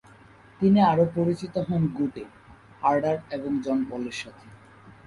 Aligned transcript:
তিনি 0.59 0.79
আরও 0.81 1.05
পরিচিত 1.15 1.55
হন 1.67 1.81
গোটে, 1.93 2.23
হার্ডার 2.81 3.17
এবং 3.31 3.51
জন 3.61 3.79
পলের 3.89 4.15
সাথে। 4.21 4.45